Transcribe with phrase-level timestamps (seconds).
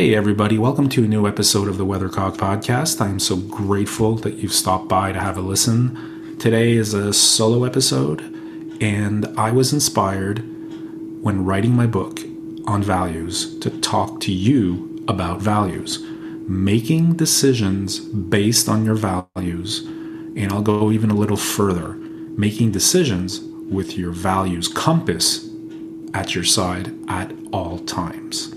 [0.00, 3.02] Hey, everybody, welcome to a new episode of the Weathercock Podcast.
[3.02, 6.38] I'm so grateful that you've stopped by to have a listen.
[6.38, 8.22] Today is a solo episode,
[8.80, 10.38] and I was inspired
[11.22, 12.18] when writing my book
[12.66, 16.02] on values to talk to you about values,
[16.48, 19.80] making decisions based on your values.
[19.80, 21.92] And I'll go even a little further
[22.38, 25.46] making decisions with your values compass
[26.14, 28.54] at your side at all times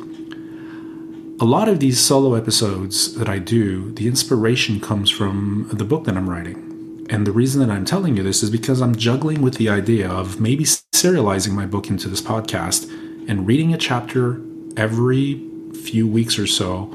[1.39, 6.05] a lot of these solo episodes that I do, the inspiration comes from the book
[6.05, 7.07] that I'm writing.
[7.09, 10.09] And the reason that I'm telling you this is because I'm juggling with the idea
[10.09, 12.87] of maybe serializing my book into this podcast
[13.27, 14.41] and reading a chapter
[14.77, 16.91] every few weeks or so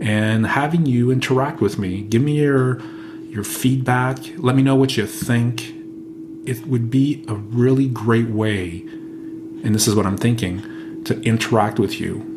[0.00, 2.02] and having you interact with me.
[2.02, 2.80] Give me your
[3.28, 4.18] your feedback.
[4.38, 5.70] Let me know what you think.
[6.46, 8.80] It would be a really great way,
[9.64, 12.35] and this is what I'm thinking, to interact with you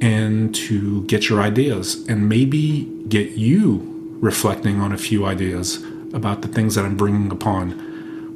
[0.00, 5.82] and to get your ideas and maybe get you reflecting on a few ideas
[6.12, 7.70] about the things that I'm bringing upon,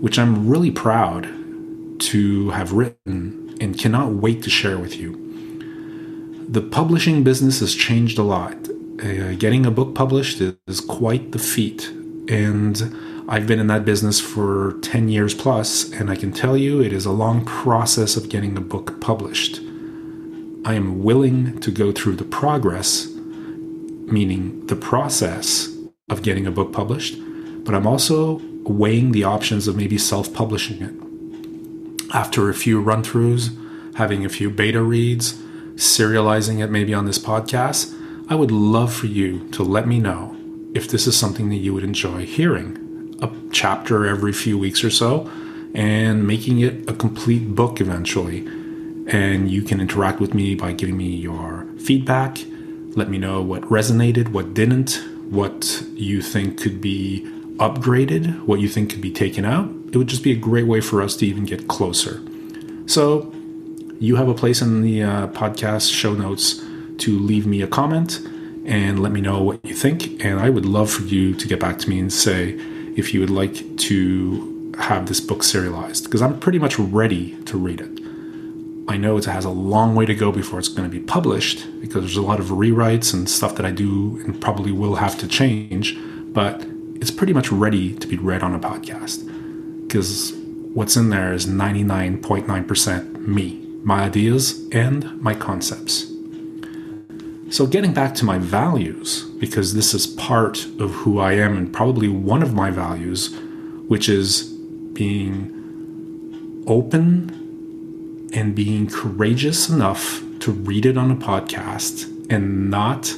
[0.00, 1.28] which I'm really proud
[2.00, 5.18] to have written and cannot wait to share with you.
[6.48, 8.56] The publishing business has changed a lot.
[9.02, 11.88] Uh, getting a book published is quite the feat,
[12.28, 12.94] and
[13.28, 16.92] I've been in that business for 10 years plus, and I can tell you it
[16.92, 19.60] is a long process of getting a book published.
[20.64, 25.68] I am willing to go through the progress, meaning the process
[26.08, 27.16] of getting a book published,
[27.64, 32.14] but I'm also weighing the options of maybe self publishing it.
[32.14, 33.50] After a few run throughs,
[33.96, 35.34] having a few beta reads,
[35.74, 37.92] serializing it maybe on this podcast,
[38.28, 40.36] I would love for you to let me know
[40.76, 43.18] if this is something that you would enjoy hearing.
[43.20, 45.28] A chapter every few weeks or so,
[45.74, 48.46] and making it a complete book eventually
[49.06, 52.38] and you can interact with me by giving me your feedback.
[52.94, 57.22] Let me know what resonated, what didn't, what you think could be
[57.56, 59.68] upgraded, what you think could be taken out.
[59.88, 62.22] It would just be a great way for us to even get closer.
[62.86, 63.32] So,
[63.98, 66.60] you have a place in the uh, podcast show notes
[66.98, 68.20] to leave me a comment
[68.64, 70.24] and let me know what you think.
[70.24, 72.54] And I would love for you to get back to me and say
[72.96, 77.56] if you would like to have this book serialized, because I'm pretty much ready to
[77.56, 78.11] read it.
[78.88, 81.66] I know it has a long way to go before it's going to be published
[81.80, 85.18] because there's a lot of rewrites and stuff that I do and probably will have
[85.18, 85.96] to change,
[86.32, 86.66] but
[86.96, 89.26] it's pretty much ready to be read on a podcast
[89.86, 90.32] because
[90.74, 96.10] what's in there is 99.9% me, my ideas, and my concepts.
[97.50, 101.70] So, getting back to my values, because this is part of who I am and
[101.70, 103.36] probably one of my values,
[103.86, 104.44] which is
[104.94, 107.41] being open
[108.32, 113.14] and being courageous enough to read it on a podcast and not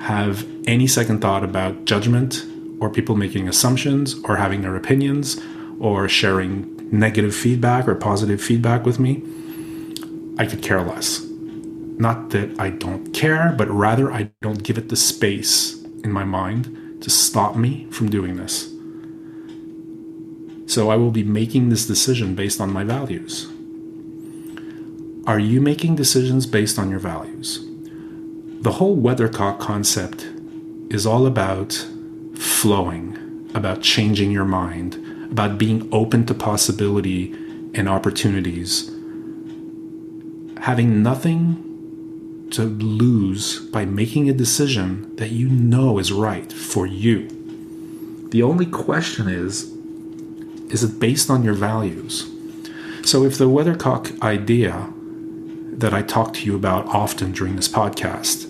[0.00, 2.44] have any second thought about judgment
[2.80, 5.40] or people making assumptions or having their opinions
[5.80, 9.22] or sharing negative feedback or positive feedback with me,
[10.38, 11.24] I could care less.
[11.98, 16.24] Not that I don't care, but rather I don't give it the space in my
[16.24, 18.72] mind to stop me from doing this.
[20.72, 23.50] So I will be making this decision based on my values.
[25.28, 27.62] Are you making decisions based on your values?
[28.62, 30.26] The whole weathercock concept
[30.88, 31.74] is all about
[32.34, 34.94] flowing, about changing your mind,
[35.30, 37.34] about being open to possibility
[37.74, 38.90] and opportunities,
[40.62, 47.28] having nothing to lose by making a decision that you know is right for you.
[48.30, 49.74] The only question is
[50.70, 52.30] is it based on your values?
[53.04, 54.90] So if the weathercock idea
[55.78, 58.46] that I talk to you about often during this podcast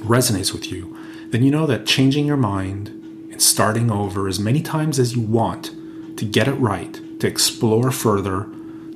[0.00, 0.96] resonates with you,
[1.28, 2.88] then you know that changing your mind
[3.30, 5.70] and starting over as many times as you want
[6.16, 8.48] to get it right, to explore further,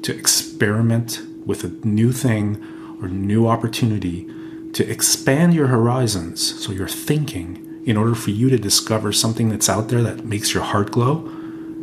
[0.03, 2.57] to experiment with a new thing
[3.03, 4.27] or new opportunity,
[4.73, 9.69] to expand your horizons so you're thinking in order for you to discover something that's
[9.69, 11.19] out there that makes your heart glow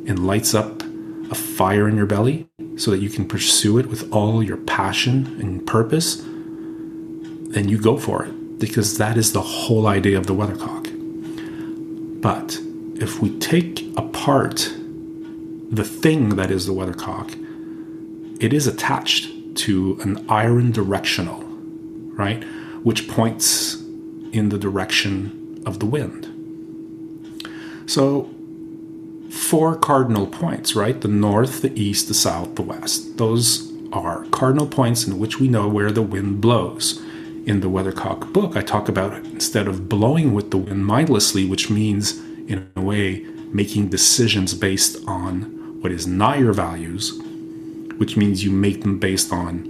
[0.06, 0.83] and lights up
[1.31, 5.38] a fire in your belly so that you can pursue it with all your passion
[5.40, 10.34] and purpose, then you go for it because that is the whole idea of the
[10.34, 10.90] weathercock.
[12.22, 12.60] But
[12.96, 14.74] if we take apart
[15.70, 17.31] the thing that is the weathercock,
[18.42, 21.44] it is attached to an iron directional,
[22.16, 22.44] right?
[22.84, 23.75] Which points
[24.31, 26.30] in the direction of the wind.
[27.86, 28.32] So
[29.33, 31.01] four cardinal points, right?
[31.01, 33.18] The north, the east, the south, the west.
[33.18, 37.01] Those are cardinal points in which we know where the wind blows.
[37.45, 41.69] in the Weathercock book, I talk about instead of blowing with the wind mindlessly, which
[41.69, 47.13] means, in a way, making decisions based on what is not your values,
[47.97, 49.69] which means you make them based on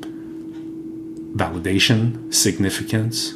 [1.36, 3.34] validation, significance,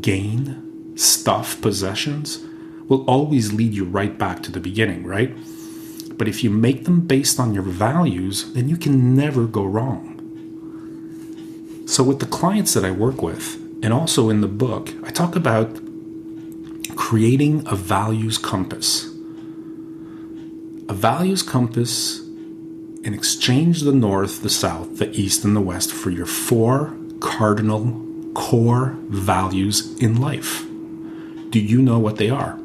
[0.00, 2.44] gain, stuff, possessions,
[2.88, 5.34] will always lead you right back to the beginning, right?
[6.16, 10.12] But if you make them based on your values, then you can never go wrong.
[11.86, 15.36] So, with the clients that I work with, and also in the book, I talk
[15.36, 15.78] about
[16.96, 19.04] creating a values compass.
[20.88, 22.20] A values compass
[23.04, 28.02] and exchange the north, the south, the east, and the west for your four cardinal
[28.34, 30.64] core values in life.
[31.50, 32.58] Do you know what they are?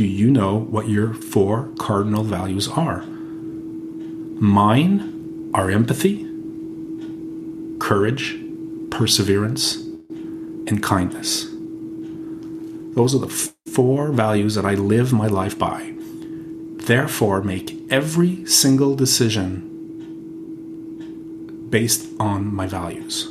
[0.00, 3.02] Do you know what your four cardinal values are?
[4.40, 6.26] Mine are empathy,
[7.78, 8.34] courage,
[8.90, 9.76] perseverance,
[10.66, 11.50] and kindness.
[12.94, 13.28] Those are the
[13.70, 15.92] four values that I live my life by.
[16.76, 19.66] Therefore, make every single decision
[21.68, 23.30] based on my values.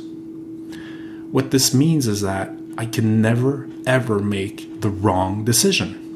[1.32, 6.06] What this means is that I can never, ever make the wrong decision,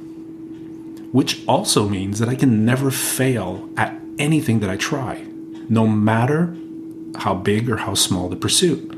[1.14, 5.24] which also means that I can never fail at anything that I try,
[5.68, 6.56] no matter
[7.18, 8.90] how big or how small the pursuit.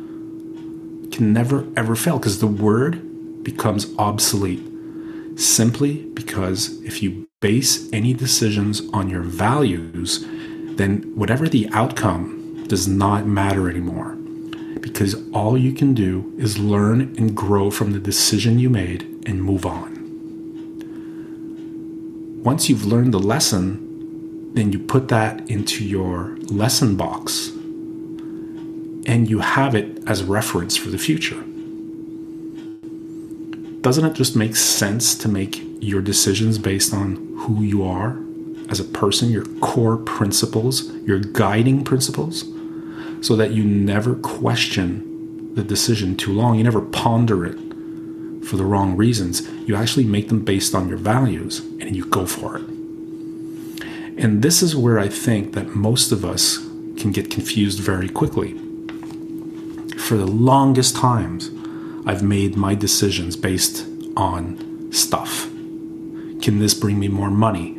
[1.13, 4.65] Can never ever fail because the word becomes obsolete
[5.39, 10.25] simply because if you base any decisions on your values,
[10.79, 14.13] then whatever the outcome does not matter anymore.
[14.81, 19.43] Because all you can do is learn and grow from the decision you made and
[19.43, 19.96] move on.
[22.47, 27.49] Once you've learned the lesson, then you put that into your lesson box
[29.09, 31.43] and you have it as reference for the future.
[33.81, 38.17] Doesn't it just make sense to make your decisions based on who you are
[38.69, 42.45] as a person, your core principles, your guiding principles,
[43.23, 46.59] so that you never question the decision too long?
[46.59, 47.66] You never ponder it
[48.47, 49.49] for the wrong reasons.
[49.67, 52.65] You actually make them based on your values and you go for it.
[54.19, 56.59] And this is where I think that most of us
[56.97, 58.59] can get confused very quickly
[60.07, 61.51] for the longest times,
[62.07, 63.85] I've made my decisions based
[64.17, 65.47] on stuff.
[66.41, 67.75] Can this bring me more money?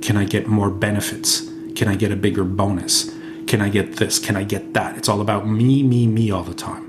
[0.00, 1.50] Can I get more benefits?
[1.74, 3.12] Can I get a bigger bonus?
[3.48, 4.20] Can I get this?
[4.20, 4.96] Can I get that?
[4.96, 6.84] It's all about me, me, me all the time.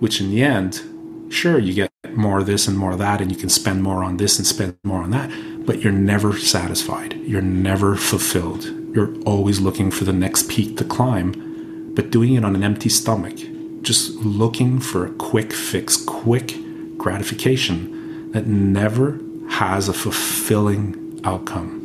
[0.00, 0.82] Which in the end,
[1.30, 4.04] sure, you get more of this and more of that, and you can spend more
[4.04, 5.30] on this and spend more on that,
[5.66, 7.14] but you're never satisfied.
[7.14, 8.64] You're never fulfilled.
[8.94, 12.88] You're always looking for the next peak to climb, but doing it on an empty
[12.88, 13.38] stomach
[13.84, 16.56] just looking for a quick fix, quick
[16.96, 19.20] gratification that never
[19.50, 21.82] has a fulfilling outcome.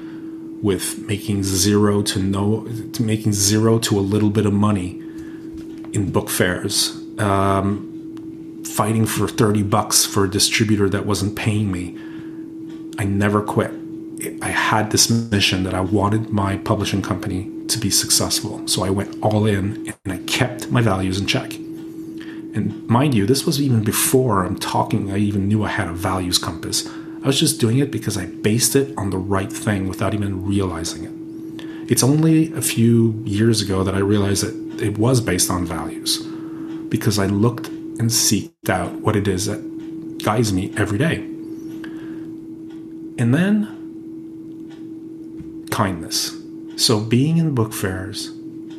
[0.62, 5.00] with making zero to no to making zero to a little bit of money
[5.94, 11.98] in book fairs um, fighting for 30 bucks for a distributor that wasn't paying me.
[12.98, 13.72] I never quit.
[14.42, 18.68] I had this mission that i wanted my publishing company to be successful.
[18.68, 21.54] So i went all in and i kept my values in check.
[21.54, 25.94] And mind you this was even before i'm talking i even knew i had a
[25.94, 26.89] values compass
[27.22, 30.46] I was just doing it because I based it on the right thing without even
[30.46, 31.92] realizing it.
[31.92, 36.26] It's only a few years ago that I realized that it was based on values
[36.88, 41.16] because I looked and seeked out what it is that guides me every day.
[43.18, 43.76] And then
[45.72, 46.38] kindness.
[46.78, 48.32] So being in book fairs,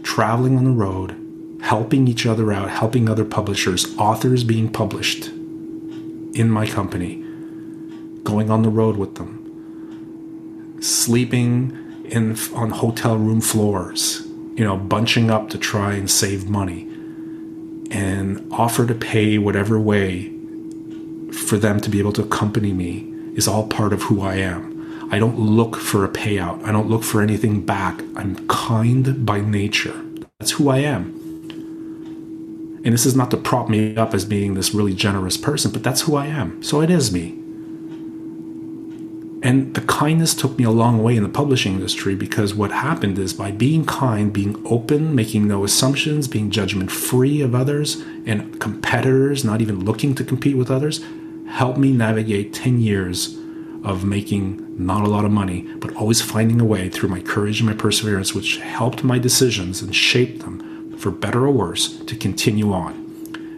[0.03, 1.15] traveling on the road,
[1.61, 7.23] helping each other out, helping other publishers, authors being published in my company
[8.31, 14.23] going on the road with them, sleeping in on hotel room floors,
[14.55, 16.83] you know, bunching up to try and save money,
[17.91, 20.33] and offer to pay whatever way
[21.33, 25.09] for them to be able to accompany me is all part of who I am.
[25.13, 26.63] I don't look for a payout.
[26.65, 28.01] I don't look for anything back.
[28.15, 30.01] I'm kind by nature.
[30.39, 31.17] That's who I am.
[32.85, 35.83] And this is not to prop me up as being this really generous person, but
[35.83, 36.63] that's who I am.
[36.63, 37.40] So it is me.
[39.43, 43.19] And the kindness took me a long way in the publishing industry because what happened
[43.19, 48.61] is by being kind, being open, making no assumptions, being judgment free of others and
[48.61, 51.01] competitors, not even looking to compete with others,
[51.49, 53.37] helped me navigate 10 years
[53.83, 57.61] of making not a lot of money, but always finding a way through my courage
[57.61, 62.15] and my perseverance, which helped my decisions and shaped them for better or worse to
[62.15, 62.93] continue on.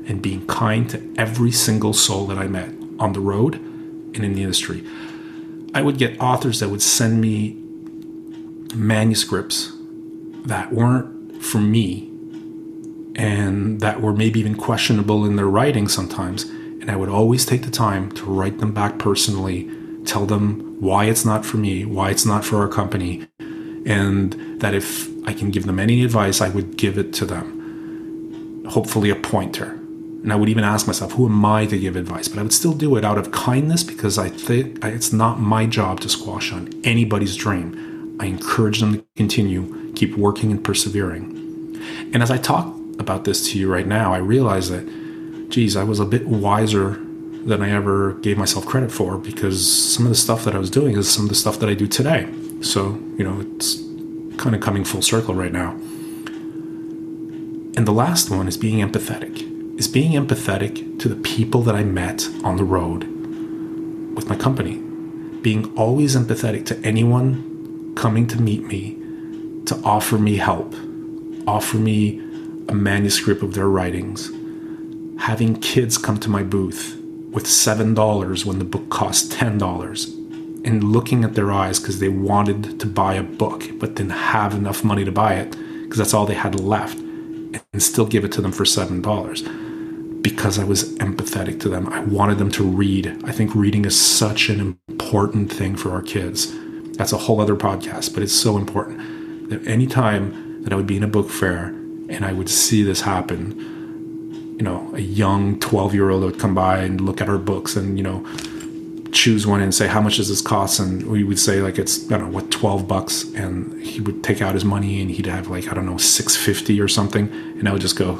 [0.06, 4.34] And being kind to every single soul that I met on the road and in
[4.34, 4.84] the industry.
[5.74, 7.56] I would get authors that would send me
[8.74, 9.72] manuscripts
[10.44, 12.08] that weren't for me
[13.14, 16.44] and that were maybe even questionable in their writing sometimes.
[16.44, 19.70] And I would always take the time to write them back personally,
[20.04, 23.26] tell them why it's not for me, why it's not for our company,
[23.86, 28.64] and that if I can give them any advice, I would give it to them.
[28.68, 29.78] Hopefully, a pointer.
[30.22, 32.28] And I would even ask myself, who am I to give advice?
[32.28, 35.66] But I would still do it out of kindness because I think it's not my
[35.66, 38.16] job to squash on anybody's dream.
[38.20, 41.80] I encourage them to continue, keep working and persevering.
[42.14, 44.86] And as I talk about this to you right now, I realize that,
[45.50, 47.00] geez, I was a bit wiser
[47.44, 50.70] than I ever gave myself credit for because some of the stuff that I was
[50.70, 52.32] doing is some of the stuff that I do today.
[52.60, 53.82] So, you know, it's
[54.36, 55.72] kind of coming full circle right now.
[57.74, 59.48] And the last one is being empathetic
[59.82, 63.02] is being empathetic to the people that I met on the road
[64.14, 64.76] with my company.
[65.40, 68.96] Being always empathetic to anyone coming to meet me
[69.66, 70.72] to offer me help,
[71.48, 72.20] offer me
[72.68, 74.30] a manuscript of their writings,
[75.20, 76.96] having kids come to my booth
[77.32, 82.78] with $7 when the book cost $10 and looking at their eyes because they wanted
[82.78, 85.50] to buy a book but didn't have enough money to buy it
[85.82, 89.02] because that's all they had left and still give it to them for $7
[90.22, 91.88] because I was empathetic to them.
[91.88, 93.22] I wanted them to read.
[93.24, 96.52] I think reading is such an important thing for our kids.
[96.96, 100.96] That's a whole other podcast, but it's so important that anytime that I would be
[100.96, 101.66] in a book fair
[102.08, 106.54] and I would see this happen, you know, a young 12 year old would come
[106.54, 108.24] by and look at our books and, you know,
[109.10, 110.78] choose one and say, how much does this cost?
[110.78, 113.24] And we would say like, it's, I don't know, what, 12 bucks.
[113.34, 116.80] And he would take out his money and he'd have like, I don't know, 650
[116.80, 117.28] or something.
[117.58, 118.14] And I would just go,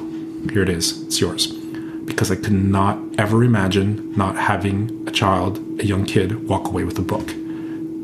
[0.50, 1.61] here it is, it's yours
[2.04, 6.84] because I could not ever imagine not having a child, a young kid, walk away
[6.84, 7.28] with a book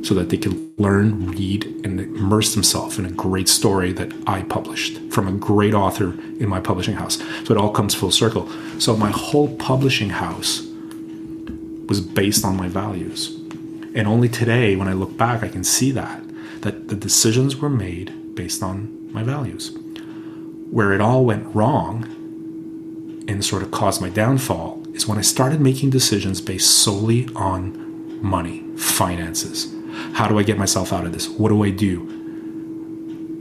[0.04, 4.42] so that they could learn, read, and immerse themselves in a great story that I
[4.42, 7.18] published from a great author in my publishing house.
[7.44, 8.48] So it all comes full circle.
[8.78, 10.62] So my whole publishing house
[11.88, 13.34] was based on my values.
[13.94, 16.22] And only today, when I look back, I can see that,
[16.60, 19.76] that the decisions were made based on my values.
[20.70, 22.14] Where it all went wrong
[23.28, 28.22] and sort of caused my downfall is when I started making decisions based solely on
[28.22, 29.72] money, finances.
[30.14, 31.28] How do I get myself out of this?
[31.28, 32.00] What do I do?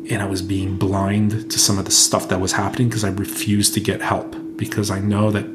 [0.09, 3.09] And I was being blind to some of the stuff that was happening because I
[3.09, 5.45] refused to get help because I know that,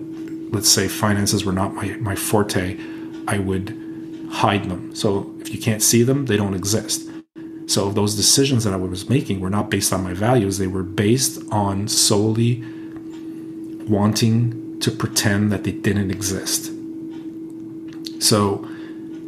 [0.52, 2.78] let's say, finances were not my, my forte,
[3.28, 3.76] I would
[4.30, 4.94] hide them.
[4.94, 7.08] So if you can't see them, they don't exist.
[7.66, 10.82] So those decisions that I was making were not based on my values, they were
[10.82, 12.64] based on solely
[13.92, 16.72] wanting to pretend that they didn't exist.
[18.20, 18.68] So,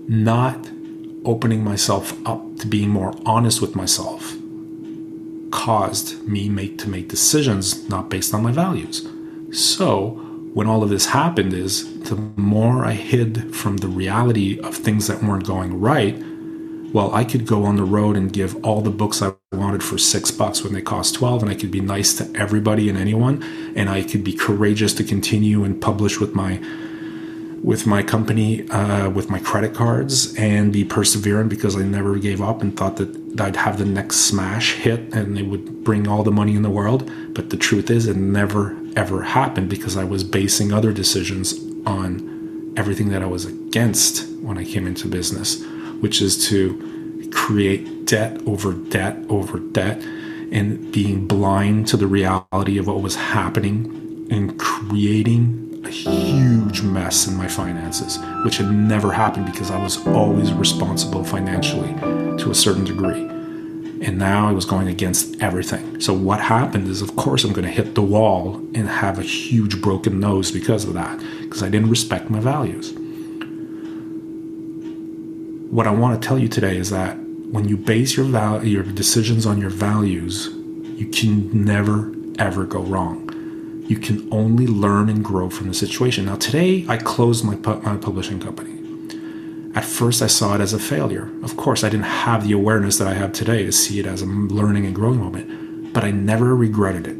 [0.09, 0.59] not
[1.25, 4.35] opening myself up to being more honest with myself
[5.51, 9.07] caused me make to make decisions not based on my values.
[9.53, 10.21] So,
[10.55, 15.07] when all of this happened is the more I hid from the reality of things
[15.09, 16.17] that weren't going right,
[16.93, 19.99] well, I could go on the road and give all the books I wanted for
[19.99, 23.43] six bucks when they cost 12, and I could be nice to everybody and anyone,
[23.75, 26.61] and I could be courageous to continue and publish with my
[27.65, 32.43] with my company, uh, with my credit cards, and be perseverant because I never gave
[32.43, 36.23] up and thought that I'd have the next smash hit and it would bring all
[36.23, 37.11] the money in the world.
[37.33, 41.55] But the truth is, it never ever happened because I was basing other decisions
[41.87, 45.65] on everything that I was against when I came into business,
[46.01, 46.94] which is to
[47.31, 50.03] create debt over debt over debt
[50.53, 57.27] and being blind to the reality of what was happening and creating a huge mess
[57.27, 61.93] in my finances, which had never happened because I was always responsible financially
[62.39, 63.29] to a certain degree.
[64.07, 66.01] And now I was going against everything.
[66.01, 69.23] So, what happened is, of course, I'm going to hit the wall and have a
[69.23, 72.93] huge broken nose because of that, because I didn't respect my values.
[75.75, 77.19] What I want to tell you today is that
[77.51, 80.47] when you base your, val- your decisions on your values,
[80.99, 83.25] you can never, ever go wrong
[83.87, 86.25] you can only learn and grow from the situation.
[86.25, 88.73] Now, today I closed my, pu- my publishing company.
[89.75, 91.31] At first, I saw it as a failure.
[91.43, 94.23] Of course, I didn't have the awareness that I have today to see it as
[94.23, 97.17] a learning and growing moment, but I never regretted it.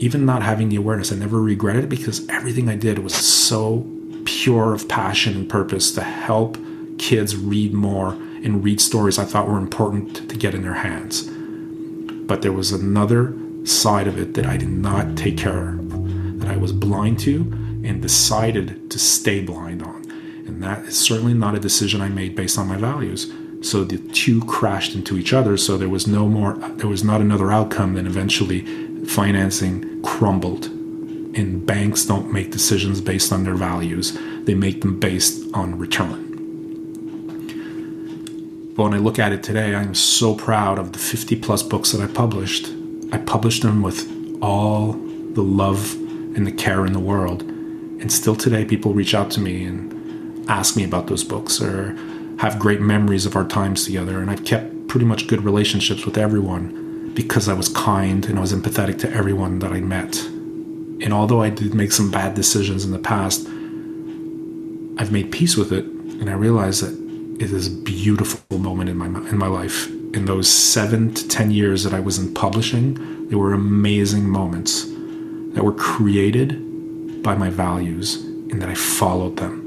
[0.00, 3.86] Even not having the awareness, I never regretted it because everything I did was so
[4.24, 6.56] pure of passion and purpose to help
[6.98, 8.10] kids read more
[8.42, 11.28] and read stories I thought were important to get in their hands.
[11.28, 16.48] But there was another side of it that I did not take care of that
[16.48, 17.40] I was blind to
[17.84, 20.04] and decided to stay blind on.
[20.46, 23.32] And that is certainly not a decision I made based on my values.
[23.60, 25.56] So the two crashed into each other.
[25.56, 28.64] So there was no more, there was not another outcome than eventually
[29.04, 30.66] financing crumbled.
[30.66, 36.27] And banks don't make decisions based on their values, they make them based on return.
[38.78, 42.00] When I look at it today, I'm so proud of the 50 plus books that
[42.00, 42.68] I published.
[43.10, 44.08] I published them with
[44.40, 45.94] all the love
[46.36, 47.42] and the care in the world.
[47.42, 51.96] And still today, people reach out to me and ask me about those books or
[52.38, 54.20] have great memories of our times together.
[54.20, 58.40] And I've kept pretty much good relationships with everyone because I was kind and I
[58.40, 60.24] was empathetic to everyone that I met.
[60.24, 63.44] And although I did make some bad decisions in the past,
[65.00, 65.84] I've made peace with it.
[65.84, 67.07] And I realize that
[67.40, 69.88] is a beautiful moment in my in my life.
[70.14, 74.84] In those seven to ten years that I was in publishing, there were amazing moments
[75.54, 79.66] that were created by my values and that I followed them.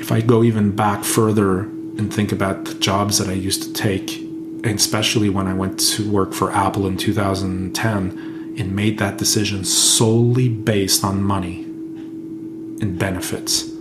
[0.00, 3.72] If I go even back further and think about the jobs that I used to
[3.72, 9.18] take, and especially when I went to work for Apple in 2010 and made that
[9.18, 13.75] decision solely based on money and benefits.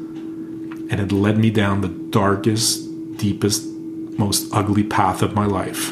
[0.90, 3.66] And it led me down the darkest, deepest,
[4.18, 5.90] most ugly path of my life.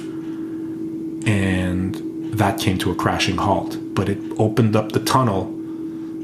[1.27, 1.95] And
[2.37, 5.47] that came to a crashing halt but it opened up the tunnel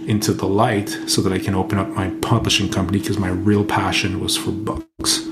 [0.07, 3.63] into the light so that I can open up my publishing company because my real
[3.63, 5.23] passion was for books.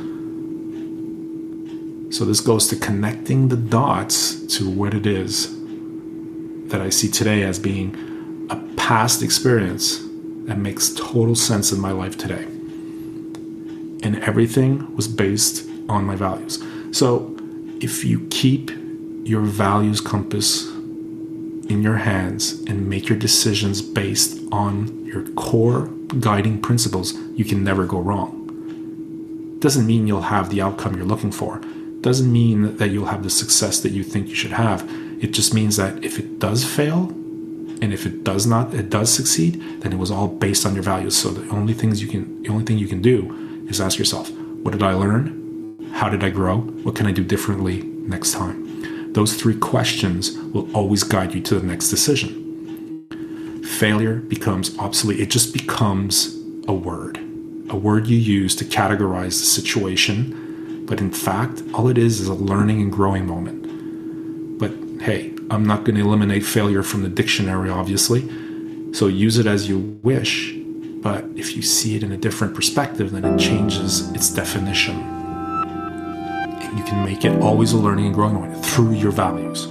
[2.16, 5.56] So this goes to connecting the dots to what it is
[6.70, 10.00] that I see today as being a past experience
[10.46, 12.46] that makes total sense in my life today.
[14.08, 16.64] And everything was based on my values.
[16.94, 17.36] So
[17.82, 18.72] if you keep
[19.26, 20.66] your values compass
[21.68, 25.88] in your hands and make your decisions based on your core
[26.22, 28.32] guiding principles, you can never go wrong.
[29.60, 31.60] Doesn't mean you'll have the outcome you're looking for.
[32.00, 34.90] Doesn't mean that you'll have the success that you think you should have.
[35.22, 37.10] It just means that if it does fail,
[37.82, 40.84] and if it does not, it does succeed, then it was all based on your
[40.84, 41.18] values.
[41.18, 44.32] So the only things you can, the only thing you can do is ask yourself,
[44.32, 45.90] what did I learn?
[45.94, 46.58] How did I grow?
[46.58, 49.14] What can I do differently next time?
[49.14, 53.64] Those three questions will always guide you to the next decision.
[53.64, 56.36] Failure becomes obsolete, it just becomes
[56.68, 57.18] a word,
[57.70, 60.86] a word you use to categorize the situation.
[60.86, 64.60] But in fact, all it is is a learning and growing moment.
[64.60, 68.22] But hey, I'm not going to eliminate failure from the dictionary, obviously.
[68.94, 70.54] So use it as you wish.
[71.02, 76.78] But if you see it in a different perspective, then it changes its definition And
[76.78, 79.68] you can make it always a learning and growing one through your values.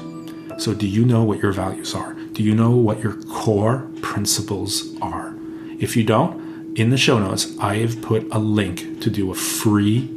[0.59, 2.15] So, do you know what your values are?
[2.33, 5.35] Do you know what your core principles are?
[5.79, 6.47] If you don't,
[6.79, 10.11] in the show notes, I have put a link to do a free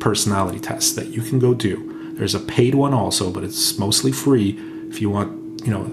[0.00, 2.14] personality test that you can go do.
[2.14, 4.58] There's a paid one also, but it's mostly free
[4.88, 5.92] if you want, you know,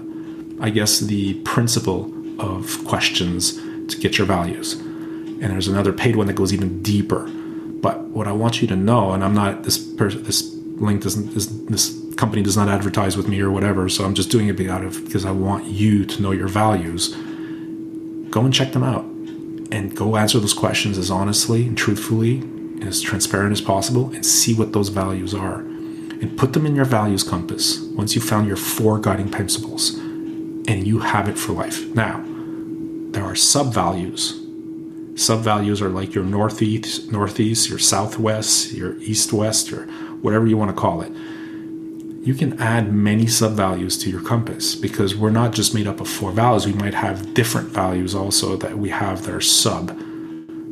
[0.60, 4.74] I guess the principle of questions to get your values.
[4.74, 7.28] And there's another paid one that goes even deeper.
[7.28, 11.34] But what I want you to know, and I'm not this person, this link doesn't
[11.34, 14.68] this, this company does not advertise with me or whatever, so I'm just doing it
[14.68, 17.14] out of because I want you to know your values.
[18.30, 19.04] Go and check them out,
[19.70, 24.24] and go answer those questions as honestly and truthfully and as transparent as possible, and
[24.24, 27.80] see what those values are, and put them in your values compass.
[27.94, 31.86] Once you've found your four guiding principles, and you have it for life.
[31.94, 32.24] Now,
[33.16, 34.46] there are sub values
[35.16, 39.86] Sub values are like your northeast, northeast, your southwest, your east west, or
[40.20, 41.10] whatever you want to call it.
[41.10, 46.00] You can add many sub values to your compass because we're not just made up
[46.00, 46.66] of four values.
[46.66, 49.98] We might have different values also that we have that are sub.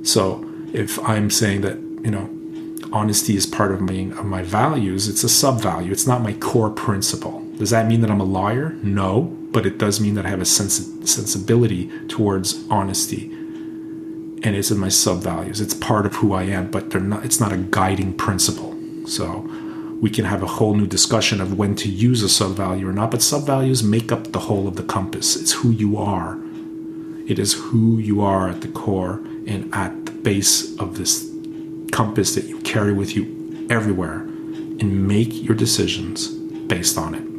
[0.02, 2.28] So if I'm saying that you know
[2.92, 5.90] honesty is part of my of my values, it's a sub value.
[5.90, 7.40] It's not my core principle.
[7.56, 8.76] Does that mean that I'm a liar?
[8.82, 13.30] No, but it does mean that I have a sens- sensibility towards honesty
[14.44, 15.60] and it's in my sub values.
[15.60, 17.24] It's part of who I am, but they're not.
[17.24, 18.76] It's not a guiding principle.
[19.06, 19.48] So
[20.02, 22.92] we can have a whole new discussion of when to use a sub value or
[22.92, 23.10] not.
[23.10, 25.34] But sub values make up the whole of the compass.
[25.34, 26.38] It's who you are.
[27.26, 29.14] It is who you are at the core
[29.46, 31.30] and at the base of this
[31.90, 37.33] compass that you carry with you everywhere, and make your decisions based on it.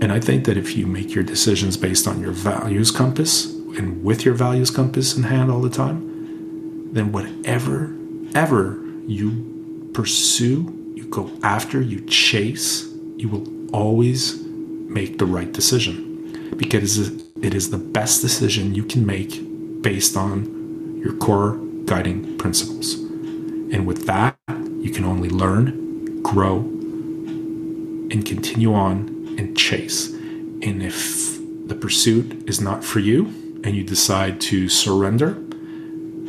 [0.00, 3.46] And I think that if you make your decisions based on your values compass,
[3.78, 7.94] and with your values compass in hand all the time, then whatever
[8.34, 16.52] ever you pursue, you go after, you chase, you will always make the right decision
[16.56, 16.98] because
[17.42, 19.40] it is the best decision you can make
[19.82, 21.56] based on your core
[21.86, 22.94] guiding principles.
[22.94, 30.10] And with that, you can only learn, grow, and continue on and chase.
[30.10, 33.32] And if the pursuit is not for you,
[33.64, 35.36] and you decide to surrender,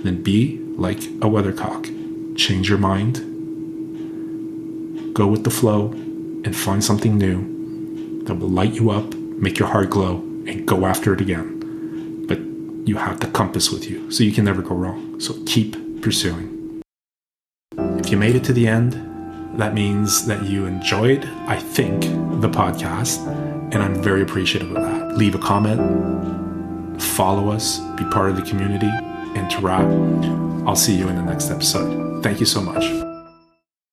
[0.04, 1.86] then be like a weathercock.
[2.36, 3.17] Change your mind,
[5.13, 9.67] go with the flow, and find something new that will light you up, make your
[9.67, 10.17] heart glow,
[10.48, 12.26] and go after it again.
[12.28, 12.39] But
[12.88, 15.20] you have the compass with you, so you can never go wrong.
[15.20, 16.82] So keep pursuing.
[17.78, 19.07] If you made it to the end,
[19.58, 22.04] that means that you enjoyed, I think,
[22.41, 23.26] the podcast,
[23.74, 25.17] and I'm very appreciative of that.
[25.17, 28.91] Leave a comment, follow us, be part of the community,
[29.36, 29.91] interact.
[30.67, 32.22] I'll see you in the next episode.
[32.24, 33.07] Thank you so much.